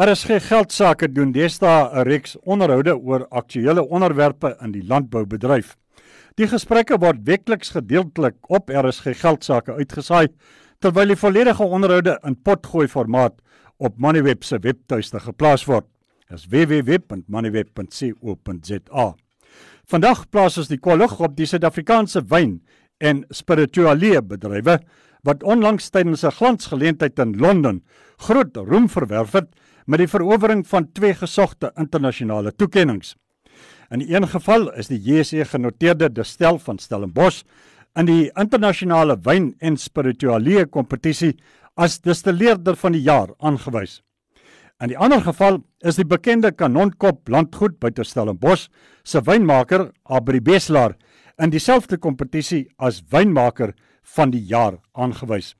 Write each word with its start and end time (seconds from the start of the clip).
RSG 0.00 0.38
geldsaake 0.40 1.10
doen 1.12 1.28
deesdae 1.32 1.90
'n 1.92 2.02
reeks 2.08 2.36
onderhoude 2.48 2.96
oor 2.96 3.28
aktuelle 3.28 3.88
onderwerpe 3.88 4.56
in 4.64 4.72
die 4.72 4.84
landboubedryf. 4.84 5.76
Die 6.36 6.48
gesprekke 6.48 6.98
word 6.98 7.16
weekliks 7.24 7.70
gedeeltelik 7.70 8.34
op 8.48 8.70
RSG 8.70 9.20
geldsaake 9.20 9.72
uitgesaai 9.72 10.28
terwyl 10.78 11.06
die 11.06 11.16
volledige 11.16 11.62
onderhoude 11.62 12.20
in 12.24 12.42
potgooi 12.42 12.88
formaat 12.88 13.32
op 13.76 13.98
Moneyweb 13.98 14.44
se 14.44 14.58
webtuiste 14.58 15.20
geplaas 15.20 15.64
word. 15.64 15.84
Dis 16.30 16.46
www.moneyweb.co.za. 16.46 19.14
Vandag 19.84 20.28
plaas 20.30 20.58
ons 20.58 20.68
die 20.68 20.78
kollig 20.78 21.20
op 21.20 21.36
die 21.36 21.46
Suid-Afrikaanse 21.46 22.22
wyn 22.28 22.62
en 22.98 23.24
spirituele 23.30 24.22
bedrywe 24.22 24.80
wat 25.22 25.42
onlangs 25.42 25.90
tydens 25.90 26.24
'n 26.24 26.30
glansgeleentheid 26.30 27.18
in 27.18 27.36
Londen 27.36 27.84
groot 28.16 28.56
roem 28.56 28.88
verwerf 28.88 29.32
het 29.32 29.48
met 29.86 30.02
die 30.02 30.10
verowering 30.10 30.66
van 30.66 30.92
twee 30.92 31.14
gesogte 31.14 31.72
internasionale 31.76 32.52
toekenninge. 32.52 33.14
In 33.90 34.04
een 34.06 34.28
geval 34.28 34.72
is 34.78 34.86
die 34.86 35.00
JSE 35.02 35.44
genoteerde 35.44 36.12
destel 36.12 36.58
van 36.58 36.78
Stellenbosch 36.78 37.42
in 37.98 38.06
die 38.06 38.30
internasionale 38.38 39.16
wyn 39.24 39.54
en 39.58 39.76
spirituele 39.76 40.66
kompetisie 40.66 41.34
as 41.74 41.98
distilleerder 42.00 42.76
van 42.76 42.92
die 42.92 43.02
jaar 43.02 43.34
aangewys. 43.38 44.00
In 44.80 44.88
die 44.88 44.98
ander 44.98 45.20
geval 45.20 45.60
is 45.84 45.98
die 45.98 46.06
bekende 46.08 46.52
Kanonkop 46.52 47.28
landgoed 47.28 47.80
by 47.80 47.90
Stellenbosch 48.02 48.68
se 49.04 49.20
wynmaker 49.20 49.90
Abri 50.04 50.40
Beslaar 50.40 50.94
in 51.38 51.50
dieselfde 51.50 51.98
kompetisie 51.98 52.68
as 52.78 53.02
wynmaker 53.10 53.74
van 54.16 54.30
die 54.30 54.40
jaar 54.40 54.78
aangewys. 54.92 55.54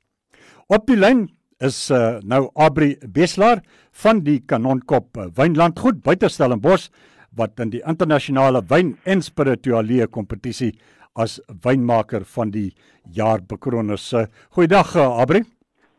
Op 0.67 0.87
die 0.87 0.97
lyn 0.97 1.27
is 1.61 1.77
uh, 1.93 2.19
nou 2.25 2.49
Abri 2.57 2.95
Beslaar 3.05 3.61
van 4.03 4.21
die 4.25 4.39
Kanonkop 4.47 5.17
uh, 5.17 5.29
Wynlandgoed 5.37 6.01
buite 6.05 6.29
Stellenbosch 6.29 6.89
wat 7.37 7.59
in 7.63 7.71
die 7.71 7.83
internasionale 7.87 8.63
wyn 8.69 8.95
en 9.05 9.21
spirituele 9.23 10.07
kompetisie 10.11 10.73
as 11.15 11.39
wynmaker 11.63 12.25
van 12.35 12.51
die 12.51 12.71
jaar 13.15 13.41
bekroon 13.43 13.93
is. 13.93 14.11
Uh, 14.13 14.25
goeiedag 14.55 14.95
uh, 14.95 15.07
Abri. 15.21 15.43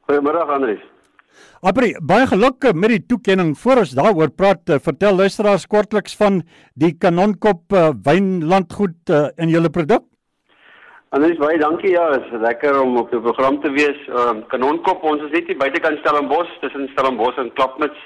Goeiemôre 0.08 0.44
Andries. 0.50 0.82
Abri, 1.62 1.92
baie 2.02 2.26
geluk 2.28 2.66
met 2.74 2.96
die 2.96 3.02
toekenning. 3.14 3.54
Voor 3.56 3.84
ons 3.84 3.94
daaroor 3.96 4.32
praat, 4.34 4.74
vertel 4.84 5.16
luisteraars 5.16 5.64
kortliks 5.70 6.16
van 6.18 6.42
die 6.74 6.92
Kanonkop 6.98 7.72
Wynlandgoed 8.04 9.14
uh, 9.14 9.28
en 9.38 9.52
julle 9.52 9.70
produk. 9.72 10.11
Anders 11.12 11.36
baie 11.36 11.58
dankie 11.60 11.90
ja, 11.92 12.06
is 12.16 12.28
lekker 12.40 12.78
om 12.80 12.94
op 12.96 13.10
die 13.12 13.18
program 13.20 13.58
te 13.60 13.70
wees. 13.74 13.98
Ehm 14.08 14.38
uh, 14.38 14.44
Kanonkop, 14.48 15.02
ons 15.04 15.20
is 15.26 15.34
net 15.34 15.50
hier 15.50 15.58
buitekant 15.60 15.98
Stellenbosch, 16.00 16.54
tussen 16.62 16.88
Stellenbosch 16.94 17.36
en 17.42 17.50
Klapmuts. 17.58 18.00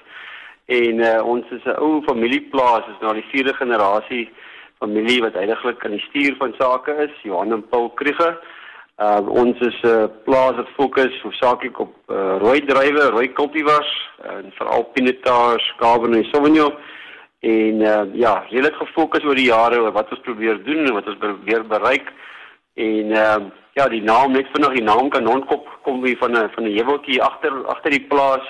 En 0.75 0.99
uh, 0.99 1.21
ons 1.23 1.53
is 1.55 1.63
'n 1.71 1.77
ou 1.79 2.03
familieplaas, 2.09 2.89
is 2.91 2.99
nou 3.05 3.15
die 3.15 3.29
vierde 3.31 3.55
generasie 3.61 4.25
familie 4.83 5.21
wat 5.23 5.39
eintlik 5.39 5.85
aan 5.85 5.95
die 5.95 6.03
stuur 6.09 6.35
van 6.43 6.57
sake 6.59 6.99
is, 7.07 7.15
Johan 7.23 7.53
en 7.53 7.65
Paul 7.69 7.89
Krieger. 7.95 8.35
Uh 8.99 9.23
ons 9.29 9.59
is 9.61 9.79
'n 9.83 9.87
uh, 9.87 10.11
plaas 10.27 10.59
wat 10.59 10.75
fokus 10.75 11.23
hoofsaaklik 11.23 11.79
op 11.79 11.95
uh, 12.11 12.37
rooi 12.43 12.61
druiwe, 12.67 13.11
rooi 13.15 13.33
cultivars 13.33 13.93
en 14.35 14.53
veral 14.59 14.83
pinotage, 14.83 15.75
cabernet 15.79 16.27
sauvignon. 16.35 16.75
En 17.41 17.81
uh, 17.81 18.05
ja, 18.13 18.45
redelik 18.51 18.75
gefokus 18.75 19.25
oor 19.25 19.39
die 19.39 19.53
jare 19.55 19.79
oor 19.81 19.93
wat 19.93 20.11
ons 20.11 20.27
probeer 20.27 20.65
doen 20.65 20.87
en 20.87 20.95
wat 20.99 21.07
ons 21.07 21.19
probeer 21.19 21.67
bereik. 21.67 22.11
En 22.77 23.13
ehm 23.13 23.43
uh, 23.43 23.51
ja, 23.77 23.89
die 23.89 24.03
naam 24.03 24.33
net 24.33 24.49
vinnig 24.53 24.73
die 24.73 24.85
naam 24.85 25.09
Kanonkop 25.09 25.69
kom 25.83 26.01
weer 26.01 26.17
van 26.17 26.33
'n 26.37 26.51
van 26.55 26.65
'n 26.65 26.77
heuweltjie 26.77 27.23
agter 27.23 27.67
agter 27.67 27.91
die 27.91 28.07
plaas 28.09 28.47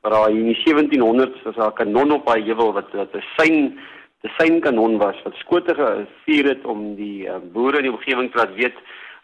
waar 0.00 0.12
daar 0.12 0.30
in 0.30 0.44
die 0.44 0.62
1700s 0.64 1.42
was 1.42 1.56
'n 1.56 1.72
kanon 1.72 2.12
op 2.12 2.26
daai 2.26 2.44
heuwel 2.44 2.72
wat 2.72 2.92
wat 2.92 3.14
'n 3.14 3.24
sein 3.36 3.78
'n 4.22 4.30
sein 4.38 4.60
kanon 4.60 4.98
was 4.98 5.16
wat 5.24 5.34
skote 5.34 5.74
gevuur 5.74 6.44
het 6.48 6.64
om 6.64 6.94
die 6.94 7.26
uh, 7.26 7.36
boere 7.52 7.76
in 7.76 7.82
die 7.82 7.92
omgewing 7.92 8.30
te 8.30 8.38
laat 8.38 8.54
weet 8.54 8.76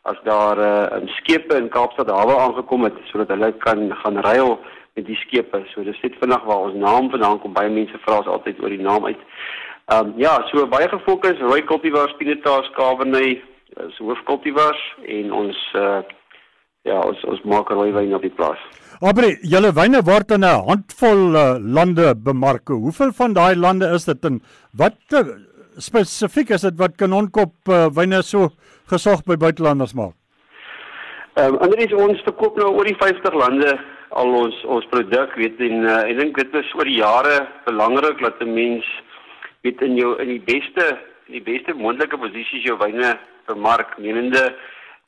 as 0.02 0.16
daar 0.24 0.56
'n 0.56 1.06
uh, 1.06 1.14
skepe 1.16 1.56
in 1.56 1.68
Kaapstad 1.68 2.10
hawe 2.10 2.36
aangekom 2.38 2.84
het 2.84 2.96
sodat 3.04 3.28
hulle 3.28 3.52
kan 3.52 3.96
gaan 3.96 4.18
ruil 4.18 4.60
met 4.94 5.06
die 5.06 5.16
skepe. 5.16 5.62
So 5.66 5.82
dis 5.82 6.00
net 6.00 6.16
vinnig 6.20 6.44
waar 6.44 6.58
ons 6.58 6.74
naam 6.74 7.10
vandaan 7.10 7.40
kom. 7.40 7.52
Baie 7.52 7.68
mense 7.68 7.98
vra 7.98 8.16
ons 8.16 8.26
altyd 8.26 8.62
oor 8.62 8.68
die 8.68 8.86
naam 8.88 9.04
uit. 9.04 9.20
Ehm 9.86 10.06
um, 10.06 10.12
ja, 10.16 10.48
so 10.48 10.66
baie 10.66 10.88
gefokus, 10.88 11.38
rooi 11.38 11.64
cultivars, 11.64 12.16
pinotage, 12.16 12.70
cabernet 12.70 13.49
is 13.88 13.98
hoofkultivars 13.98 14.82
en 15.18 15.32
ons 15.32 15.60
uh 15.74 16.00
ja, 16.88 16.96
ons 16.96 17.24
ons 17.28 17.42
maak 17.44 17.70
rooi 17.74 17.90
wyn 17.92 18.14
op 18.16 18.24
die 18.24 18.32
plaas. 18.32 18.60
Abri, 19.04 19.34
julle 19.44 19.72
wyne 19.76 20.00
word 20.06 20.32
in 20.36 20.44
'n 20.44 20.64
handvol 20.68 21.36
uh, 21.36 21.58
lande 21.60 22.14
bemark. 22.14 22.68
Hoeveel 22.68 23.12
van 23.12 23.32
daai 23.32 23.56
lande 23.56 23.86
is 23.94 24.04
dit 24.04 24.24
en 24.24 24.40
wat 24.72 24.98
uh, 25.12 25.24
spesifiek 25.76 26.50
is 26.50 26.62
dit 26.62 26.76
wat 26.78 26.96
Kanonkop 26.96 27.54
uh, 27.68 27.88
wyne 27.92 28.22
so 28.22 28.50
gesog 28.88 29.24
by 29.24 29.36
buitelanders 29.36 29.94
maak? 29.94 30.14
Ehm 31.36 31.54
um, 31.54 31.58
Andries 31.64 31.92
ons 31.92 32.22
verkoop 32.24 32.56
nou 32.56 32.72
oor 32.74 32.84
die 32.84 32.98
50 32.98 33.34
lande 33.34 33.78
al 34.10 34.34
ons 34.34 34.56
ons 34.64 34.86
produk 34.90 35.36
weet 35.36 35.60
en 35.60 35.84
uh, 35.84 36.02
ek 36.08 36.16
dink 36.18 36.36
dit 36.36 36.54
is 36.54 36.74
oor 36.74 36.88
die 36.88 36.98
jare 36.98 37.46
belangrik 37.66 38.18
dat 38.20 38.40
'n 38.42 38.54
mens 38.54 38.86
weet 39.62 39.80
in 39.82 39.96
jou 39.96 40.16
in 40.18 40.28
die 40.28 40.44
beste 40.44 40.98
in 41.28 41.38
die 41.38 41.46
beste 41.52 41.74
moontlike 41.74 42.18
posisies 42.18 42.64
jou 42.64 42.76
wyne 42.78 43.18
bemark 43.46 43.98
menende 43.98 44.54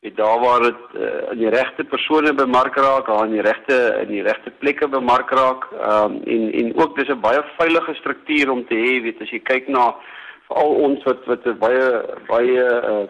weet 0.02 0.16
daar 0.16 0.40
waar 0.40 0.60
dit 0.60 0.80
uh, 0.94 1.30
in 1.30 1.38
die 1.38 1.48
regte 1.48 1.84
persone 1.84 2.34
bemark 2.34 2.74
raak, 2.76 3.06
daar 3.06 3.24
in 3.24 3.36
die 3.36 3.40
regte 3.40 3.76
in 4.02 4.08
die 4.08 4.22
regte 4.22 4.50
plekke 4.50 4.88
bemark 4.88 5.30
raak. 5.30 5.68
Um, 5.72 6.16
en 6.26 6.48
en 6.52 6.72
ook 6.76 6.96
dis 6.96 7.08
'n 7.08 7.20
baie 7.20 7.42
veilige 7.58 7.94
struktuur 7.94 8.50
om 8.50 8.66
te 8.66 8.74
hê, 8.74 9.02
weet 9.02 9.20
as 9.22 9.30
jy 9.30 9.38
kyk 9.38 9.68
na 9.68 9.94
veral 10.48 10.74
ons 10.86 11.04
wat 11.04 11.24
wat 11.26 11.58
baie 11.58 11.86
baie 12.26 12.64
uh 12.92 13.06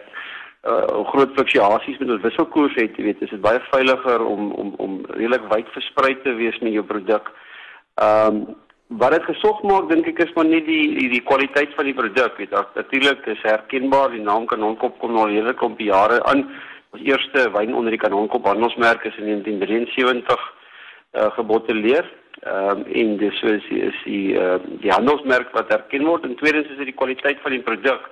uh 0.68 1.04
groot 1.10 1.32
fluktuasies 1.34 1.98
met 1.98 2.10
ons 2.10 2.22
wisselkoers 2.22 2.74
het, 2.74 2.96
jy 2.96 3.04
weet, 3.04 3.22
is 3.22 3.30
dit 3.30 3.40
baie 3.40 3.60
veiliger 3.70 4.24
om 4.24 4.52
om 4.52 4.74
om 4.76 5.00
redelik 5.08 5.48
wyd 5.54 5.72
versprei 5.72 6.14
te 6.22 6.34
wees 6.34 6.58
met 6.58 6.72
jou 6.72 6.84
produk. 6.84 7.32
Ehm 7.94 8.36
um, 8.36 8.56
wat 8.98 9.14
dit 9.14 9.24
gesog 9.24 9.62
maak 9.62 9.88
dink 9.88 10.06
ek 10.06 10.18
is 10.24 10.32
maar 10.34 10.48
net 10.48 10.66
die 10.66 10.94
die, 10.98 11.08
die 11.08 11.22
kwaliteit 11.24 11.74
van 11.76 11.88
die 11.88 11.94
produk 11.96 12.36
weet 12.36 12.52
natuurlik 12.74 13.26
is 13.26 13.42
herkenbaar 13.42 14.10
die 14.10 14.24
naam 14.24 14.46
Kanonkop 14.46 14.98
kom 14.98 15.14
nou 15.16 15.28
hele 15.30 15.54
kom 15.54 15.76
jare 15.78 16.22
aan 16.30 16.48
ons 16.92 17.04
eerste 17.08 17.46
wyn 17.54 17.74
onder 17.74 17.94
die 17.94 18.00
Kanonkop 18.00 18.44
handelsmerk 18.44 19.04
is 19.08 19.16
in 19.16 19.30
1973 19.30 20.42
uh, 21.12 21.30
gebotteleer. 21.36 22.08
Um, 22.42 22.82
en 22.84 23.16
dis 23.20 23.38
so 23.38 23.46
is 23.46 23.64
die, 23.70 23.80
is 23.86 24.02
die 24.04 24.34
uh, 24.36 24.58
die 24.82 24.90
handelsmerk 24.92 25.52
wat 25.56 25.70
herken 25.72 26.04
word. 26.08 26.26
En 26.26 26.36
tweedens 26.36 26.68
is 26.72 26.80
dit 26.80 26.90
die 26.90 26.98
kwaliteit 26.98 27.40
van 27.44 27.54
die 27.54 27.62
produk 27.64 28.08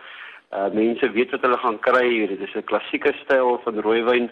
uh, 0.54 0.68
mense 0.76 1.10
weet 1.16 1.34
wat 1.34 1.44
hulle 1.46 1.60
gaan 1.64 1.78
kry. 1.84 2.06
Dit 2.30 2.46
is 2.46 2.56
'n 2.56 2.68
klassieke 2.70 3.12
styl 3.24 3.60
van 3.64 3.84
rooiwyn 3.84 4.30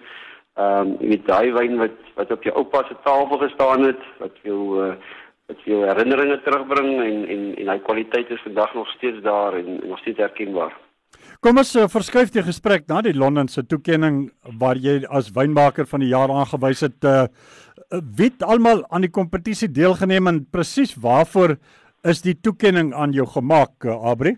ehm 0.59 0.97
um, 0.99 1.09
met 1.09 1.27
daai 1.27 1.53
wyn 1.53 1.77
wat 1.79 1.99
wat 2.15 2.33
op 2.35 2.43
jou 2.43 2.55
oupa 2.57 2.83
se 2.87 2.97
tafel 3.05 3.39
gestaan 3.39 3.85
het 3.85 4.01
wat 4.19 4.35
jou 4.43 4.61
uh, 4.85 4.95
wat 5.49 5.65
jou 5.65 5.79
herinneringe 5.89 6.37
terugbring 6.45 6.91
en 7.01 7.23
en 7.33 7.45
en 7.63 7.71
hy 7.73 7.79
kwaliteit 7.87 8.31
is 8.35 8.45
vandag 8.45 8.75
nog 8.77 8.89
steeds 8.97 9.23
daar 9.25 9.57
en, 9.57 9.79
en 9.81 9.89
nog 9.89 10.01
steeds 10.03 10.21
herkenbaar. 10.21 10.75
Kom 11.41 11.61
ons 11.63 11.71
uh, 11.77 11.87
verskuif 11.89 12.33
die 12.35 12.45
gesprek 12.45 12.85
na 12.91 13.01
die 13.05 13.15
Londen 13.17 13.49
se 13.49 13.65
toekenning 13.65 14.27
waar 14.61 14.77
jy 14.77 15.01
as 15.09 15.31
wynmaker 15.37 15.89
van 15.89 16.05
die 16.05 16.11
jaar 16.11 16.33
aangewys 16.35 16.85
het. 16.85 16.99
Uh, 17.05 17.25
wie 18.19 18.29
almal 18.45 18.85
aan 18.93 19.07
die 19.07 19.15
kompetisie 19.21 19.71
deelgeneem 19.73 20.29
en 20.29 20.43
presies 20.53 20.93
waarvoor 21.01 21.57
is 22.05 22.21
die 22.27 22.37
toekenning 22.37 22.93
aan 22.93 23.17
jou 23.17 23.27
gemaak, 23.39 23.89
uh, 23.89 23.97
Abri? 24.13 24.37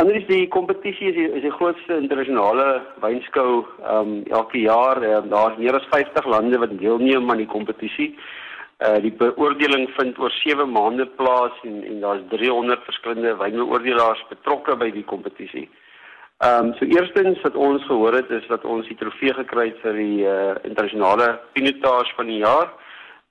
Anders 0.00 0.26
die 0.26 0.48
kompetisie 0.50 1.10
is 1.10 1.16
die, 1.18 1.30
is 1.38 1.46
die 1.46 1.54
grootste 1.54 2.02
internasionale 2.02 2.68
wynskou 3.04 3.62
ehm 3.62 3.94
um, 3.94 4.20
elke 4.26 4.66
jaar. 4.66 4.98
Uh, 5.06 5.22
Daar's 5.30 5.58
meer 5.62 5.78
as 5.78 5.90
50 5.94 6.26
lande 6.26 6.58
wat 6.58 6.78
deelneem 6.82 7.30
aan 7.30 7.44
die 7.46 7.52
kompetisie. 7.54 8.14
Uh 8.16 8.49
die 8.80 9.12
beoordeling 9.12 9.90
vind 9.96 10.18
oor 10.18 10.32
7 10.32 10.70
maande 10.72 11.06
plaas 11.06 11.52
en 11.68 11.82
en 11.84 12.00
daar's 12.00 12.22
300 12.28 12.84
verskillende 12.84 13.36
wynbeoordelaars 13.36 14.22
betrokke 14.28 14.76
by 14.76 14.90
die 14.90 15.04
kompetisie. 15.04 15.68
Ehm 16.40 16.66
um, 16.66 16.74
so 16.78 16.84
eerstens 16.84 17.40
wat 17.44 17.54
ons 17.54 17.84
gehoor 17.84 18.14
het 18.16 18.30
is 18.30 18.46
dat 18.48 18.64
ons 18.64 18.86
die 18.88 18.96
trofee 18.96 19.34
gekry 19.36 19.66
het 19.68 19.82
vir 19.82 19.98
die 19.98 20.22
uh 20.24 20.54
internasionale 20.64 21.26
pinotage 21.52 22.14
van 22.16 22.32
die 22.32 22.38
jaar. 22.40 22.72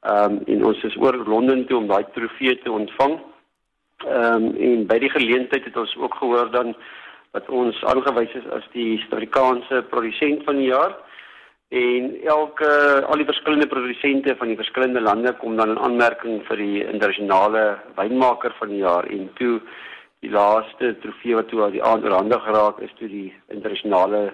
Ehm 0.06 0.38
um, 0.38 0.38
en 0.46 0.66
ons 0.66 0.84
is 0.84 0.98
oor 1.02 1.18
Londen 1.26 1.66
toe 1.66 1.78
om 1.78 1.88
daai 1.90 2.06
trofee 2.14 2.60
te 2.62 2.72
ontvang. 2.72 3.18
Ehm 4.06 4.46
um, 4.46 4.46
en 4.68 4.86
by 4.92 5.00
die 5.02 5.10
geleentheid 5.10 5.66
het 5.66 5.78
ons 5.78 5.96
ook 5.98 6.20
gehoor 6.22 6.52
dan 6.52 6.76
dat 7.32 7.50
ons 7.50 7.84
aangewys 7.84 8.34
is 8.38 8.46
as 8.54 8.70
die 8.78 8.98
Suid-Afrikaanse 8.98 9.82
produsent 9.90 10.46
van 10.46 10.62
die 10.62 10.70
jaar 10.70 10.94
en 11.70 12.16
elke 12.26 12.70
al 13.06 13.22
die 13.22 13.28
verskillende 13.30 13.68
produsente 13.68 14.36
van 14.36 14.48
die 14.48 14.58
verskillende 14.58 15.02
lande 15.02 15.34
kom 15.38 15.56
dan 15.56 15.70
in 15.70 15.84
aanmerking 15.86 16.42
vir 16.48 16.58
die 16.58 16.86
internasionale 16.86 17.78
wynmaker 17.96 18.56
van 18.58 18.74
die 18.74 18.82
jaar 18.82 19.06
en 19.06 19.30
toe 19.38 19.60
die 20.26 20.32
laaste 20.34 20.96
trofee 21.04 21.38
wat 21.38 21.48
toe 21.48 21.62
aan 21.64 21.76
die 21.78 21.84
aanrande 21.84 22.40
geraak 22.40 22.82
is 22.82 22.96
toe 22.98 23.08
die 23.08 23.30
internasionale 23.54 24.34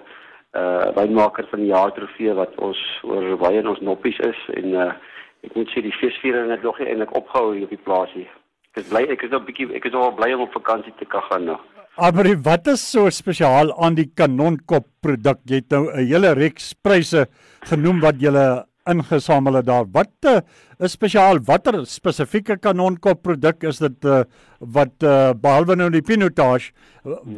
uh 0.56 0.88
wynmaker 0.96 1.44
van 1.50 1.60
die 1.60 1.68
jaar 1.74 1.92
trofee 1.92 2.32
wat 2.40 2.56
ons 2.64 2.80
oor 3.04 3.36
baie 3.36 3.60
in 3.60 3.68
ons 3.68 3.84
noppies 3.84 4.18
is 4.24 4.42
en 4.56 4.72
uh 4.72 4.90
ek 5.44 5.54
moet 5.54 5.70
sê 5.70 5.84
die 5.84 5.94
feesviering 6.00 6.50
het 6.50 6.62
nog 6.64 6.78
nie 6.80 6.88
eintlik 6.88 7.12
opgehou 7.14 7.52
hier 7.54 7.68
op 7.68 7.70
die 7.70 7.84
plaasie. 7.84 8.24
Ek 8.72 8.80
is 8.80 8.88
bly 8.88 9.04
ek 9.12 9.22
is 9.22 9.30
nog 9.30 9.42
'n 9.42 9.46
bietjie 9.50 9.74
ek 9.76 9.84
is 9.84 9.92
nog 9.92 10.16
bly 10.16 10.32
om 10.32 10.48
op 10.48 10.56
vakansie 10.56 10.92
te 10.98 11.04
kan 11.04 11.22
gaan 11.28 11.44
nou. 11.44 11.60
Maar 11.96 12.42
wat 12.44 12.66
is 12.68 12.82
so 12.90 13.08
spesiaal 13.10 13.70
aan 13.80 13.94
die 13.96 14.10
kanonkop 14.14 14.84
produk? 15.00 15.38
Jy 15.48 15.62
het 15.62 15.70
nou 15.70 15.88
'n 15.88 16.06
hele 16.06 16.34
reeks 16.34 16.74
pryse 16.74 17.26
genoem 17.64 18.00
wat 18.00 18.20
jy 18.20 18.32
ingesamel 18.86 19.58
het 19.58 19.66
daar. 19.66 19.86
Wat 19.92 20.28
uh, 20.28 20.40
is 20.78 20.92
spesiaal? 20.92 21.40
Watter 21.46 21.86
spesifieke 21.86 22.58
kanonkop 22.58 23.22
produk 23.22 23.64
is 23.64 23.78
dit 23.78 24.04
uh, 24.04 24.22
wat 24.60 25.02
uh, 25.02 25.32
behalwe 25.34 25.76
nou 25.76 25.90
die 25.90 26.02
pinotage, 26.02 26.72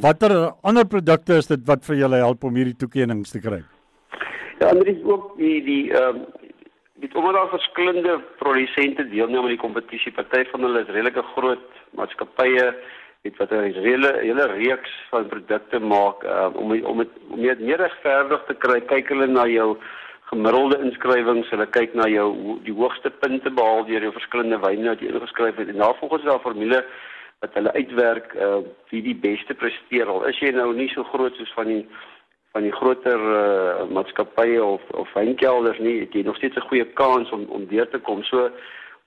watter 0.03 0.53
ander 0.63 0.85
produkte 0.85 1.39
is 1.39 1.47
dit 1.47 1.65
wat 1.67 1.85
vir 1.89 1.97
julle 2.03 2.17
help 2.17 2.45
om 2.45 2.55
hierdie 2.55 2.77
toekennings 2.77 3.31
te 3.35 3.41
kry? 3.41 3.63
Ja, 4.61 4.71
ander 4.73 4.89
is 4.89 5.03
ook 5.05 5.37
die 5.39 5.63
die 5.63 5.83
ehm 5.93 6.17
um, 6.17 6.27
dit 6.99 7.15
omdat 7.15 7.35
daar 7.35 7.49
verskillende 7.49 8.19
produsente 8.41 9.05
deelneem 9.07 9.45
aan 9.45 9.53
die 9.55 9.61
kompetisie. 9.63 10.11
Party 10.13 10.43
van 10.51 10.65
hulle 10.67 10.81
is 10.83 10.89
redelike 10.91 11.23
groot 11.37 11.69
maatskappye 11.95 12.73
weet 13.23 13.37
wat 13.37 13.51
'n 13.51 13.73
hele 13.73 14.13
hele 14.21 14.47
reeks 14.47 14.93
van 15.11 15.29
produkte 15.29 15.79
maak 15.79 16.23
um, 16.23 16.53
om 16.53 16.85
om 16.85 16.99
het, 16.99 17.09
om 17.29 17.43
dit 17.43 17.61
meer 17.61 17.77
regverdig 17.77 18.43
te 18.47 18.55
kry. 18.55 18.81
Kyk 18.81 19.09
hulle 19.09 19.27
na 19.27 19.47
jou 19.47 19.77
gemiddelde 20.31 20.79
inskrywings, 20.85 21.51
hulle 21.51 21.67
kyk 21.67 21.95
na 21.95 22.09
jou 22.09 22.59
die 22.65 22.75
hoogste 22.75 23.11
punte 23.11 23.51
behaal 23.51 23.87
deur 23.89 24.03
jou 24.03 24.13
verskillende 24.13 24.59
wyne 24.61 24.89
wat 24.89 25.01
jy 25.01 25.09
ingeskryf 25.13 25.57
het 25.57 25.69
en 25.69 25.81
daarvolgens 25.85 26.23
is 26.23 26.29
daar 26.29 26.45
formule 26.45 26.85
wat 27.41 27.55
hulle 27.55 27.73
uitwerk 27.73 28.35
uh, 28.35 28.59
wie 28.91 29.03
die 29.03 29.15
beste 29.15 29.55
presteer. 29.55 30.07
Al 30.11 30.27
is 30.27 30.39
jy 30.43 30.51
nou 30.51 30.73
nie 30.75 30.89
so 30.89 31.05
groot 31.05 31.35
soos 31.39 31.53
van 31.55 31.71
die 31.71 31.85
van 32.57 32.65
die 32.65 32.73
groter 32.73 33.21
uh, 33.21 33.87
maatskappye 33.93 34.65
of 34.65 34.83
of 34.91 35.13
wynkelders 35.15 35.79
nie, 35.79 36.01
het 36.01 36.13
jy 36.13 36.23
nog 36.27 36.37
steeds 36.37 36.57
'n 36.57 36.69
goeie 36.71 36.85
kans 36.85 37.31
om 37.31 37.45
om 37.49 37.67
deur 37.67 37.89
te 37.89 37.99
kom. 37.99 38.23
So 38.23 38.51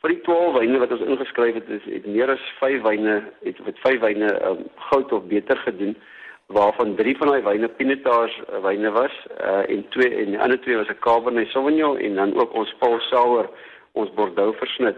vir 0.01 0.15
die 0.15 0.21
12 0.25 0.55
wyne 0.57 0.79
wat 0.81 0.93
ons 0.95 1.03
ingeskryf 1.05 1.59
het, 1.59 1.69
is 1.69 1.83
het 1.85 2.07
meer 2.09 2.31
as 2.33 2.45
5 2.59 2.81
wyne 2.85 3.19
het 3.45 3.59
met 3.65 3.77
5 3.85 3.99
wyne 4.01 4.31
um, 4.47 4.63
goud 4.89 5.13
of 5.13 5.27
beter 5.29 5.57
gedoen 5.65 5.95
waarvan 6.51 6.95
3 6.97 7.17
van 7.17 7.31
daai 7.31 7.43
wyne 7.45 7.69
Pinotage 7.77 8.41
uh, 8.49 8.63
wyne 8.65 8.91
was 8.91 9.13
uh, 9.37 9.61
en 9.69 9.85
twee 9.93 10.09
en 10.23 10.33
die 10.33 10.39
ander 10.41 10.59
twee 10.61 10.77
was 10.77 10.89
'n 10.89 10.99
Cabernet 11.05 11.53
Sauvignon 11.53 11.97
en 11.97 12.15
dan 12.15 12.33
ook 12.39 12.53
ons 12.53 12.73
Paul 12.79 12.99
Sauer 12.99 13.49
ons 13.93 14.13
Bordeaux 14.13 14.57
versnit. 14.57 14.97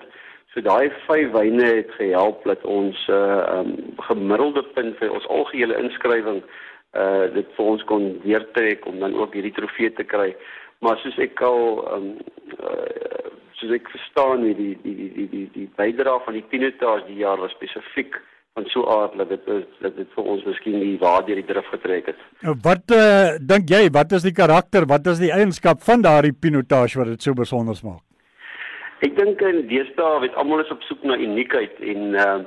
So 0.54 0.62
daai 0.62 0.92
5 1.08 1.32
wyne 1.32 1.66
het 1.66 1.92
gehelp 2.00 2.44
dat 2.44 2.64
ons 2.64 3.08
uh, 3.10 3.44
um, 3.60 3.76
gemiddelde 3.98 4.64
punt 4.74 4.98
vir 4.98 5.12
ons 5.12 5.28
algehele 5.28 5.78
inskrywing 5.84 6.44
uh 6.94 7.26
dit 7.34 7.48
vir 7.58 7.66
ons 7.66 7.84
kon 7.90 8.04
deurtrek 8.24 8.86
om 8.86 9.00
dan 9.00 9.16
ook 9.18 9.34
hierdie 9.34 9.54
trofee 9.54 9.94
te 9.94 10.04
kry. 10.04 10.36
Maar 10.80 10.98
soos 11.02 11.18
ek 11.18 11.42
al 11.42 11.82
um 11.96 12.12
uh, 12.62 13.34
soos 13.64 13.74
ek 13.80 13.90
verstaan 13.96 14.44
die 14.46 14.54
die 14.60 14.76
die 14.84 15.10
die 15.16 15.28
die 15.32 15.48
die 15.56 15.68
bydrae 15.80 16.20
van 16.28 16.38
die 16.38 16.46
pinotage 16.52 17.08
die 17.08 17.22
jaar 17.24 17.42
was 17.42 17.56
spesifiek 17.56 18.20
van 18.54 18.66
so 18.70 18.86
aard 18.86 19.16
dat 19.18 19.30
dit 19.34 19.48
is 19.56 19.66
dat 19.82 19.96
dit 19.98 20.10
vir 20.16 20.32
ons 20.36 20.44
miskien 20.46 20.80
die 20.80 20.98
waardeur 21.02 21.40
die 21.42 21.48
drif 21.48 21.70
getrek 21.74 22.12
het. 22.12 22.20
Nou, 22.46 22.54
wat 22.68 22.94
uh 22.94 23.36
dink 23.54 23.72
jy, 23.74 23.88
wat 23.96 24.14
is 24.14 24.26
die 24.28 24.36
karakter, 24.36 24.86
wat 24.90 25.08
is 25.10 25.22
die 25.24 25.32
eienskap 25.34 25.82
van 25.88 26.04
daardie 26.06 26.36
pinotage 26.46 27.00
wat 27.02 27.14
dit 27.16 27.26
so 27.26 27.34
besonder 27.38 27.80
maak? 27.88 28.04
Ek 29.04 29.16
dink 29.18 29.42
in 29.42 29.66
deesdae 29.72 30.22
weet 30.24 30.38
almal 30.40 30.62
is 30.64 30.72
op 30.72 30.84
soek 30.88 31.02
na 31.08 31.18
uniekheid 31.18 31.82
en 31.82 32.14
uh 32.14 32.42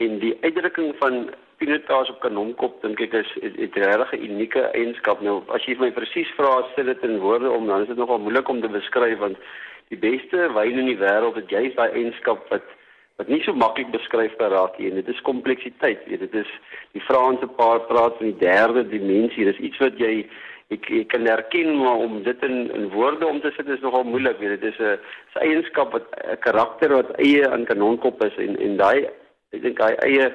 en 0.00 0.14
die 0.22 0.32
uitdrukking 0.40 0.94
van 1.02 1.26
pinotage 1.60 2.14
op 2.14 2.20
kanonkop 2.24 2.80
dink 2.82 3.00
ek 3.04 3.14
is 3.20 3.30
het 3.44 3.76
regtig 3.76 4.12
'n 4.16 4.24
unieke 4.28 4.62
eienskap. 4.72 5.20
Nou 5.20 5.42
as 5.56 5.64
jy 5.64 5.76
my 5.78 5.90
presies 5.92 6.30
vra 6.36 6.64
sê 6.74 6.84
dit 6.84 7.02
in 7.04 7.18
woorde 7.18 7.50
om 7.50 7.66
dan 7.66 7.82
is 7.82 7.88
dit 7.88 7.96
nogal 7.96 8.18
moeilik 8.18 8.48
om 8.48 8.60
te 8.60 8.68
beskryf 8.68 9.18
want 9.18 9.36
die 9.90 9.98
beste 9.98 10.52
wyn 10.54 10.78
in 10.78 10.86
die 10.86 11.00
wêreld 11.00 11.36
het 11.36 11.50
juist 11.50 11.76
daai 11.76 11.90
eienskap 11.90 12.46
wat 12.50 12.66
wat 13.20 13.28
nie 13.28 13.42
so 13.44 13.52
maklik 13.52 13.90
beskryf 13.92 14.36
kan 14.38 14.52
raak 14.54 14.78
nie 14.78 14.88
en 14.88 15.00
dit 15.00 15.08
is 15.12 15.26
kompleksiteit 15.26 16.06
weet 16.08 16.22
dit 16.24 16.36
is 16.42 16.52
die 16.96 17.02
Franse 17.08 17.48
paar 17.58 17.82
praat 17.88 18.16
van 18.20 18.30
die 18.30 18.38
derde 18.44 18.86
dimensie 18.88 19.44
dis 19.44 19.60
iets 19.68 19.82
wat 19.82 19.98
jy 20.00 20.12
ek 20.74 20.86
ek 21.00 21.10
kan 21.12 21.26
erken 21.26 21.74
maar 21.82 22.04
om 22.06 22.22
dit 22.28 22.46
in 22.48 22.70
in 22.78 22.86
woorde 22.94 23.26
om 23.26 23.42
te 23.42 23.52
sit 23.56 23.68
is 23.74 23.82
nogal 23.84 24.06
moeilik 24.08 24.38
weet 24.40 24.60
dit 24.60 24.70
is 24.72 24.80
'n 24.86 25.42
eienskap 25.48 25.92
wat 25.92 26.06
'n 26.22 26.38
karakter 26.46 26.96
wat 26.96 27.12
eie 27.18 27.44
aan 27.48 27.68
kanonkop 27.72 28.24
is 28.24 28.36
en 28.46 28.56
en 28.68 28.76
daai 28.76 29.08
ek 29.52 29.62
dink 29.62 29.78
daai 29.78 29.96
eie 30.08 30.32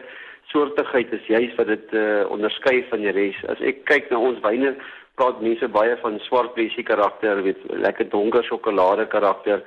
soortigheid 0.52 1.14
is 1.14 1.28
juis 1.28 1.56
wat 1.58 1.68
dit 1.68 1.94
uh, 1.94 2.24
onderskei 2.30 2.84
van 2.90 3.04
die 3.04 3.14
res. 3.16 3.38
As 3.52 3.62
ek 3.62 3.84
kyk 3.90 4.12
na 4.12 4.20
ons 4.20 4.42
wyne, 4.44 4.76
praat 5.20 5.42
mense 5.42 5.68
baie 5.72 5.96
van 6.02 6.20
swart 6.28 6.56
besie 6.56 6.84
karakter, 6.84 7.42
weet 7.46 7.62
lekker 7.70 8.10
donker 8.12 8.44
sjokolade 8.44 9.08
karakter. 9.12 9.64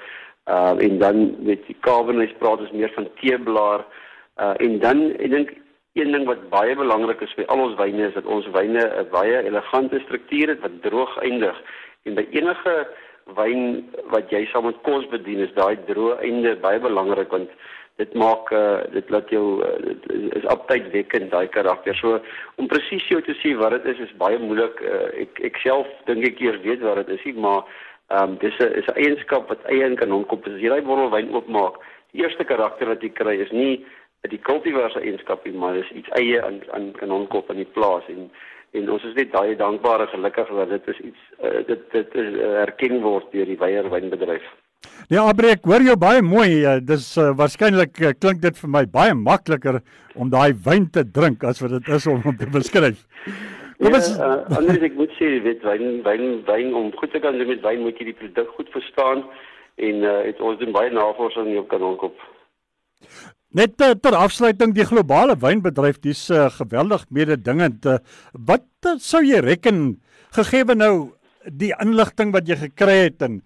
Uh 0.48 0.76
en 0.80 0.98
dan 0.98 1.18
weet 1.44 1.66
die 1.68 1.76
Cabernet 1.84 2.38
praat 2.40 2.62
ons 2.64 2.72
meer 2.72 2.92
van 2.96 3.08
teeblaar. 3.20 3.84
Uh 4.40 4.54
en 4.64 4.78
dan 4.84 5.02
ek 5.18 5.32
dink 5.32 5.50
een 5.98 6.12
ding 6.12 6.24
wat 6.28 6.48
baie 6.52 6.76
belangrik 6.76 7.20
is 7.26 7.34
vir 7.36 7.48
al 7.52 7.64
ons 7.66 7.76
wyne 7.80 8.06
is 8.06 8.14
dat 8.14 8.28
ons 8.36 8.46
wyne 8.54 8.80
'n 8.80 9.10
baie 9.12 9.42
elegante 9.44 10.00
struktuur 10.06 10.48
het 10.54 10.60
wat 10.60 10.82
droog 10.82 11.18
eindig. 11.22 11.56
En 12.04 12.14
by 12.14 12.26
enige 12.30 12.76
wyn 13.36 13.84
wat 14.12 14.30
jy 14.32 14.46
saam 14.46 14.64
met 14.64 14.80
kos 14.82 15.08
bedien 15.12 15.40
is 15.44 15.52
daai 15.56 15.76
droë 15.88 16.20
einde 16.24 16.56
baie 16.56 16.80
belangrik 16.80 17.30
want 17.34 17.50
dit 17.98 18.14
maak 18.14 18.50
uh, 18.54 18.80
dit 18.94 19.10
laat 19.10 19.30
jou 19.34 19.44
uh, 19.66 19.74
dit 19.82 20.34
is 20.38 20.46
aptyd 20.54 20.90
wekkend 20.94 21.32
daai 21.34 21.48
karakter. 21.50 21.96
So 21.98 22.20
om 22.56 22.70
presies 22.70 23.06
jou 23.10 23.20
te 23.26 23.34
sê 23.42 23.56
wat 23.58 23.74
dit 23.76 23.90
is 23.94 24.06
is 24.06 24.16
baie 24.22 24.38
moeilik. 24.38 24.80
Uh, 24.82 25.06
ek 25.26 25.42
ek 25.50 25.60
self 25.64 25.90
dink 26.06 26.26
ek 26.30 26.42
eers 26.44 26.62
weet 26.66 26.84
wat 26.86 27.02
dit 27.02 27.14
is, 27.18 27.24
nie, 27.26 27.36
maar 27.46 27.64
ehm 28.08 28.34
um, 28.34 28.36
dis 28.40 28.58
'n 28.58 28.72
is 28.80 28.86
'n 28.88 28.98
eienskap 29.02 29.48
wat 29.48 29.66
eie 29.68 29.84
in 29.84 29.96
kan 29.96 30.12
onkom. 30.12 30.40
As 30.46 30.62
jy 30.62 30.70
daai 30.70 30.82
bottel 30.82 31.10
wyn 31.10 31.34
oopmaak, 31.34 31.82
die 32.12 32.22
eerste 32.22 32.44
karakter 32.44 32.88
wat 32.88 33.02
jy 33.02 33.10
kry 33.10 33.36
is 33.42 33.52
nie 33.52 33.84
die 34.26 34.40
cultivar 34.42 34.90
se 34.90 35.00
eienskap 35.00 35.44
nie, 35.44 35.54
maar 35.54 35.74
dis 35.74 35.90
iets 35.90 36.10
eie 36.18 36.42
aan 36.42 36.62
aan 36.74 36.92
kan 36.92 37.10
onkom 37.10 37.44
in 37.54 37.62
die 37.62 37.72
plaas 37.74 38.06
en 38.08 38.30
en 38.76 38.90
ons 38.92 39.04
is 39.04 39.14
net 39.16 39.30
baie 39.32 39.56
dankbaar 39.56 40.00
en 40.00 40.10
gelukkig 40.12 40.48
dat 40.48 40.68
dit 40.68 40.88
is 40.88 40.98
iets 41.10 41.22
uh, 41.42 41.60
dit 41.66 41.84
dit 41.92 42.14
is 42.14 42.34
uh, 42.34 42.62
erken 42.62 43.00
word 43.02 43.30
deur 43.32 43.46
die 43.46 43.58
Weyer 43.58 43.90
wynbedryf. 43.90 44.44
Ja, 45.08 45.22
Abre, 45.24 45.54
ek 45.56 45.64
hoor 45.64 45.80
jou 45.80 45.94
baie 45.96 46.20
mooi. 46.20 46.60
Uh, 46.60 46.78
dis 46.84 47.04
uh, 47.16 47.30
waarskynlik 47.36 47.96
uh, 48.02 48.12
klink 48.12 48.42
dit 48.42 48.58
vir 48.60 48.70
my 48.74 48.82
baie 48.92 49.14
makliker 49.16 49.80
om 50.14 50.28
daai 50.28 50.52
wyn 50.66 50.84
te 50.92 51.04
drink 51.16 51.46
as 51.48 51.62
wat 51.64 51.72
dit 51.78 51.88
is 51.96 52.06
om 52.12 52.20
om 52.28 52.36
te 52.36 52.48
beskryf. 52.58 53.00
Kom 53.78 53.94
ons 53.94 54.08
ja, 54.10 54.28
uh, 54.36 54.58
anders 54.58 54.84
ek 54.84 54.98
moet 54.98 55.12
sê, 55.16 55.30
weet 55.44 55.62
wyn 55.64 56.02
wyn 56.04 56.42
wyn 56.48 56.74
om 56.76 56.90
goed 56.98 57.14
te 57.14 57.22
kan 57.24 57.38
doen 57.40 57.48
met 57.48 57.62
wyn 57.64 57.84
moet 57.86 57.96
jy 57.96 58.10
die 58.10 58.18
produk 58.18 58.50
goed 58.58 58.68
verstaan 58.74 59.22
en 59.88 60.02
uh, 60.02 60.16
het 60.26 60.42
ons 60.44 60.58
doen 60.60 60.74
baie 60.74 60.90
navorsing 60.92 61.54
op 61.60 61.70
kanonkop. 61.70 62.24
Net 63.56 63.80
uh, 63.80 63.94
ter 63.96 64.16
afsluiting 64.18 64.74
die 64.76 64.86
globale 64.88 65.38
wynbedryf 65.40 66.02
dis 66.04 66.26
uh, 66.28 66.50
geweldig 66.58 67.06
mededingend. 67.14 67.86
Uh, 67.86 67.96
wat 68.50 68.68
uh, 68.84 68.98
sou 69.00 69.22
jy 69.24 69.40
reken 69.40 70.02
gegee 70.36 70.76
nou 70.76 70.92
die 71.48 71.72
inligting 71.80 72.34
wat 72.34 72.50
jy 72.50 72.58
gekry 72.66 72.98
het 73.06 73.24
en 73.24 73.40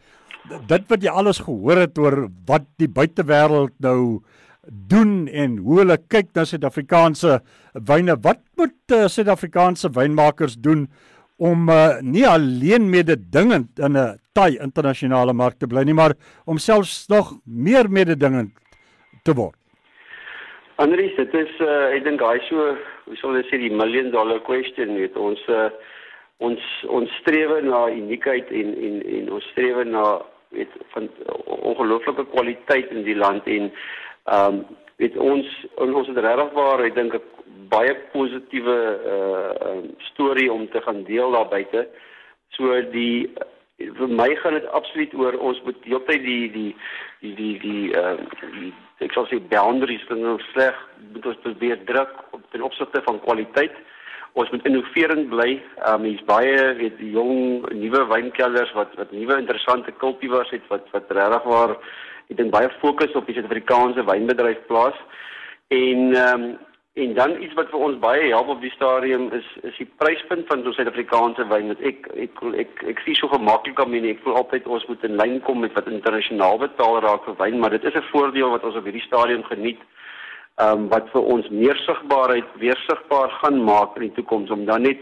dit 0.50 0.88
wat 0.90 1.02
jy 1.02 1.10
alles 1.10 1.42
gehoor 1.44 1.84
het 1.84 1.98
oor 1.98 2.26
wat 2.46 2.66
die 2.82 2.90
buitewêreld 2.90 3.74
nou 3.82 4.22
doen 4.68 5.26
en 5.28 5.56
hoe 5.62 5.80
hulle 5.82 5.98
kyk 6.10 6.30
na 6.36 6.44
Suid-Afrikaanse 6.46 7.40
wyne. 7.88 8.16
Wat 8.22 8.42
moet 8.58 8.94
uh, 8.94 9.06
Suid-Afrikaanse 9.10 9.90
wynmakers 9.94 10.54
doen 10.62 10.86
om 11.42 11.66
uh, 11.70 11.98
nie 12.02 12.26
alleen 12.28 12.90
mededingend 12.90 13.78
in 13.78 13.98
'n 13.98 14.18
taai 14.32 14.58
internasionale 14.62 15.32
mark 15.32 15.58
te 15.58 15.66
bly 15.66 15.82
nie, 15.82 15.94
maar 15.94 16.14
om 16.46 16.58
selfs 16.58 17.08
nog 17.08 17.34
meer 17.44 17.90
mededingend 17.90 18.52
te 19.24 19.34
word? 19.34 19.56
Andries, 20.76 21.16
dit 21.16 21.34
is 21.34 21.52
uh, 21.60 21.94
ek 21.94 22.04
dink 22.04 22.20
hy 22.20 22.38
so, 22.48 22.76
hoe 23.04 23.16
sou 23.16 23.34
ek 23.38 23.50
sê 23.50 23.58
die 23.58 23.74
million 23.74 24.10
dollar 24.10 24.40
question 24.46 24.94
net 24.94 25.16
ons 25.16 25.40
uh, 25.48 25.68
ons 26.38 26.62
ons 26.88 27.10
strewe 27.20 27.60
na 27.62 27.88
uniekheid 27.90 28.50
en 28.50 28.72
en 28.86 29.02
en 29.18 29.32
ons 29.36 29.44
strewe 29.52 29.84
na 29.84 30.22
weet 30.52 30.76
van 30.94 31.08
ongelooflike 31.44 32.26
kwaliteit 32.34 32.90
in 32.90 33.04
die 33.08 33.16
land 33.16 33.46
en 33.46 33.72
ehm 34.24 34.54
um, 34.54 34.64
weet 34.96 35.16
ons 35.16 35.46
ons 35.74 36.08
het 36.08 36.18
regtig 36.18 36.52
waar 36.54 36.84
ek 36.84 36.94
dink 36.94 37.14
'n 37.14 37.22
baie 37.68 37.94
positiewe 38.12 38.76
uh 39.14 39.78
storie 40.12 40.52
om 40.52 40.68
te 40.70 40.80
gaan 40.80 41.02
deel 41.04 41.30
daar 41.30 41.48
buite. 41.48 41.88
So 42.48 42.82
die 42.92 43.32
vir 43.76 44.08
my 44.08 44.28
gaan 44.36 44.54
dit 44.58 44.66
absoluut 44.78 45.14
oor 45.14 45.38
ons 45.38 45.62
moet 45.66 45.84
heeltyd 45.84 46.24
die 46.24 46.50
die 46.52 46.76
die 47.20 47.34
die 47.34 47.54
die 47.62 47.84
uh, 47.96 48.16
ek 48.98 49.14
sal 49.16 49.26
sê 49.30 49.40
boundaries 49.54 50.04
van 50.10 50.22
ons 50.34 50.44
sleg 50.52 50.76
moet 51.12 51.26
ons 51.26 51.42
probeer 51.46 51.80
druk 51.88 52.12
op 52.30 52.42
ten 52.50 52.62
opsigte 52.62 53.02
van 53.08 53.20
kwaliteit 53.24 53.74
ons 54.32 54.50
moet 54.50 54.66
innoverend 54.66 55.28
bly. 55.28 55.50
Um 55.88 56.06
hier's 56.08 56.24
baie 56.28 56.74
weet 56.80 57.00
jong 57.12 57.68
nuwe 57.76 58.04
wynkelders 58.12 58.72
wat 58.78 58.94
wat 59.00 59.12
nuwe 59.12 59.38
interessante 59.38 59.92
kultivars 60.04 60.50
het 60.50 60.66
wat 60.72 60.88
wat 60.96 61.10
regtig 61.10 61.48
waar 61.54 61.76
ek 62.30 62.36
dink 62.36 62.52
baie 62.54 62.70
fokus 62.80 63.14
op 63.18 63.26
die 63.26 63.36
Suid-Afrikaanse 63.36 64.04
wynbedryf 64.08 64.66
plaas. 64.68 64.98
En 65.68 66.12
um 66.26 66.46
En 66.94 67.14
dan 67.14 67.42
iets 67.42 67.54
wat 67.56 67.70
vir 67.72 67.80
ons 67.80 67.94
baie 68.00 68.26
help 68.28 68.50
op 68.52 68.58
die 68.60 68.70
stadium 68.70 69.30
is 69.32 69.46
is 69.64 69.76
die 69.80 69.86
pryspunt 69.96 70.44
van 70.50 70.60
ons 70.68 70.76
Suid-Afrikaanse 70.76 71.46
wyn 71.48 71.72
ek 71.72 71.80
ek 71.88 72.08
ek 72.24 72.42
ek, 72.64 72.82
ek 72.92 72.98
sien 73.04 73.16
so 73.16 73.30
gemaklik 73.32 73.80
om 73.80 73.94
en 73.96 74.08
ek 74.10 74.20
voel 74.24 74.36
altyd 74.42 74.68
ons 74.68 74.84
moet 74.90 75.06
in 75.08 75.16
lyn 75.16 75.38
kom 75.46 75.64
met 75.64 75.72
wat 75.78 75.88
internasionaal 75.88 76.60
betaal 76.60 76.98
raak 77.00 77.24
vir 77.24 77.38
wyn, 77.38 77.56
maar 77.62 77.72
dit 77.72 77.84
is 77.88 77.96
'n 77.96 78.10
voordeel 78.10 78.52
wat 78.52 78.64
ons 78.68 78.76
op 78.76 78.84
hierdie 78.84 79.06
stadium 79.06 79.42
geniet. 79.48 79.80
Um, 80.62 80.88
wat 80.92 81.08
vir 81.12 81.28
ons 81.34 81.48
meer 81.50 81.78
sigbaarheid 81.86 82.48
weer 82.62 82.78
sigbaar 82.86 83.30
gaan 83.42 83.62
maak 83.64 83.96
in 83.96 84.08
die 84.08 84.16
toekoms 84.18 84.50
om 84.50 84.66
dan 84.68 84.82
net 84.82 85.00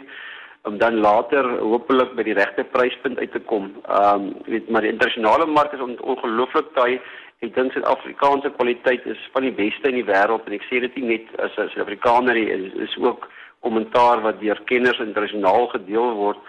om 0.69 0.77
dan 0.79 1.01
later 1.01 1.47
hopelik 1.59 2.13
by 2.17 2.23
die 2.23 2.37
regte 2.37 2.65
pryspunt 2.65 3.19
uit 3.19 3.33
te 3.33 3.41
kom. 3.53 3.73
Ehm 3.89 4.29
um, 4.29 4.31
weet 4.47 4.69
maar 4.71 4.85
die 4.87 4.93
internasionale 4.93 5.47
mark 5.47 5.73
is 5.73 5.81
on, 5.81 5.97
ongelooflik 6.15 6.73
taai 6.77 7.01
Ek 7.41 7.55
dink 7.57 7.73
Suid-Afrikaanse 7.73 8.51
kwaliteit 8.53 9.07
is 9.09 9.21
van 9.33 9.47
die 9.47 9.55
beste 9.57 9.89
in 9.89 9.97
die 9.97 10.05
wêreld 10.05 10.45
en 10.45 10.57
ek 10.59 10.67
sê 10.69 10.83
dit 10.85 10.97
nie 11.01 11.07
net 11.15 11.31
as 11.41 11.55
'n 11.57 11.71
Suid-Afrikaner 11.73 12.37
nie, 12.37 12.51
is, 12.53 12.75
is 12.87 12.97
ook 13.01 13.31
kommentaar 13.65 14.21
wat 14.21 14.41
deur 14.41 14.61
kenners 14.69 15.01
internasionaal 15.01 15.71
gedeel 15.73 16.13
word. 16.21 16.41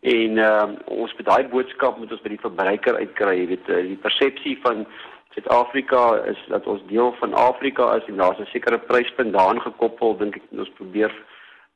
En 0.00 0.38
ehm 0.38 0.70
uh, 0.70 0.96
ons 1.02 1.12
moet 1.16 1.28
daai 1.28 1.44
boodskap 1.52 1.98
moet 1.98 2.12
ons 2.12 2.22
by 2.24 2.32
die 2.32 2.44
verbruiker 2.46 2.96
uitkry, 2.96 3.34
jy 3.36 3.46
weet, 3.52 3.68
uh, 3.68 3.82
die 3.92 4.00
persepsie 4.00 4.56
van 4.64 4.86
Suid-Afrika 5.34 6.24
is 6.26 6.38
dat 6.48 6.66
ons 6.66 6.82
deel 6.86 7.12
van 7.20 7.34
Afrika 7.34 7.94
is 7.96 8.06
en 8.06 8.16
daar's 8.16 8.38
'n 8.38 8.50
sekere 8.52 8.78
pryspunt 8.78 9.32
daaraan 9.32 9.60
gekoppel, 9.60 10.16
dink 10.16 10.36
ek 10.36 10.42
ons 10.50 10.70
probeer 10.80 11.12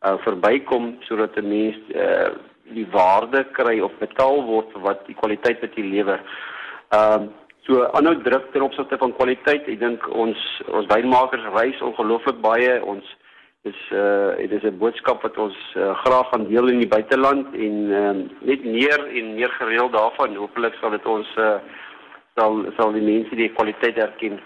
uh, 0.02 0.18
verbykom 0.26 0.96
sodat 1.00 1.36
'n 1.36 1.48
mens 1.48 1.76
uh, 1.94 2.30
die 2.74 2.86
waarde 2.90 3.44
kry 3.52 3.80
of 3.80 3.92
betaal 3.98 4.44
word 4.44 4.72
vir 4.72 4.80
wat 4.80 5.06
die 5.06 5.14
kwaliteit 5.14 5.60
wat 5.60 5.74
jy 5.74 5.82
lewer. 5.82 6.20
Ehm 6.90 7.22
uh, 7.22 7.28
So 7.64 7.80
aanhou 7.96 8.18
druk 8.20 8.50
ten 8.52 8.62
opsigte 8.62 8.98
van 9.00 9.14
kwaliteit. 9.16 9.68
Ek 9.72 9.78
dink 9.80 10.02
ons 10.12 10.40
ons 10.68 10.88
wynmakers 10.90 11.46
reis 11.54 11.78
ongelooflik 11.86 12.42
baie. 12.44 12.74
Ons 12.84 13.06
is 13.64 13.78
uh 13.96 14.36
dit 14.36 14.52
is 14.52 14.66
'n 14.68 14.76
boodskap 14.82 15.22
wat 15.24 15.38
ons 15.40 15.56
uh, 15.76 15.94
graag 16.04 16.28
gaan 16.28 16.44
deel 16.48 16.68
in 16.68 16.82
die 16.84 16.92
buiteland 16.96 17.54
en 17.56 17.76
uh, 18.00 18.12
net 18.50 18.64
meer 18.64 19.00
en 19.08 19.34
meer 19.34 19.52
gereeld 19.56 19.96
daarvan. 19.96 20.36
Hoopelik 20.36 20.76
sal 20.80 20.90
dit 20.90 21.06
ons 21.06 21.30
uh 21.38 21.56
sal 22.34 22.64
sal 22.76 22.92
die 22.92 23.04
mense 23.04 23.36
die 23.36 23.52
kwaliteit 23.54 23.96
erken. 23.96 24.40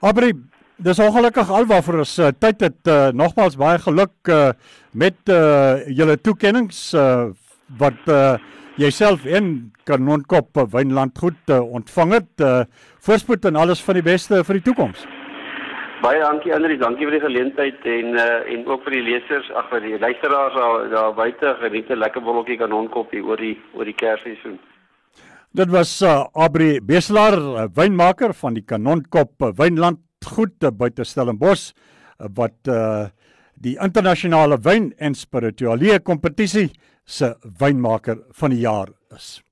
Abri 0.00 0.32
Dis 0.82 0.98
ongelukkig 0.98 1.50
alwaarvoor 1.54 2.00
ons 2.02 2.12
uh, 2.18 2.32
tyd 2.34 2.64
het 2.66 2.88
uh, 2.90 3.12
nogmaals 3.14 3.54
baie 3.54 3.78
geluk 3.78 4.30
uh, 4.34 4.48
met 4.90 5.14
uh, 5.30 5.86
julle 5.86 6.16
toekenninge 6.18 6.74
uh, 6.98 7.30
wat 7.78 8.10
uh, 8.10 8.34
jouself 8.82 9.22
en 9.24 9.70
Kanonkop 9.86 10.58
Wynland 10.74 11.14
goed 11.18 11.38
uh, 11.54 11.60
ontvang 11.62 12.16
het. 12.18 12.42
Uh, 12.42 12.66
voorspoed 13.06 13.46
en 13.46 13.56
alles 13.56 13.84
van 13.86 14.00
die 14.00 14.02
beste 14.02 14.42
vir 14.42 14.58
die 14.58 14.66
toekoms. 14.66 15.06
Baie 16.02 16.18
dankie 16.18 16.52
Andri, 16.52 16.74
dankie 16.76 17.06
vir 17.06 17.20
die 17.20 17.24
geleentheid 17.28 17.86
en 17.86 18.18
uh, 18.18 18.28
en 18.50 18.66
ook 18.66 18.82
vir 18.88 18.98
die 18.98 19.06
lesers, 19.12 19.54
ag 19.54 19.70
vir 19.70 19.86
die 19.86 19.98
luisteraars 20.02 20.58
daar 20.58 20.90
daar 20.90 21.14
buite 21.14 21.56
geniet 21.62 21.88
'n 21.88 22.02
lekker 22.02 22.20
bolletjie 22.20 22.58
Kanonkop 22.58 23.14
hier 23.14 23.24
oor 23.24 23.38
die 23.38 23.60
oor 23.78 23.84
die 23.84 23.94
Kersseisoen. 23.94 24.58
Dit 25.54 25.70
was 25.70 26.02
uh, 26.02 26.24
Abri 26.34 26.80
Beselaar, 26.82 27.36
uh, 27.38 27.68
wynmaker 27.76 28.32
van 28.34 28.56
die 28.56 28.64
Kanonkop 28.66 29.38
Wynland 29.54 30.00
goed 30.26 30.64
uh, 30.66 30.72
buite 30.74 31.04
Stellenbosch 31.06 31.68
uh, 31.70 32.26
wat 32.34 32.66
uh, 32.66 33.04
die 33.62 33.76
internasionale 33.78 34.58
wyn 34.64 34.88
en 34.98 35.14
spirituele 35.14 36.00
kompetisie 36.02 36.72
se 37.06 37.36
wynmaker 37.60 38.18
van 38.34 38.50
die 38.50 38.64
jaar 38.64 38.90
is. 39.14 39.44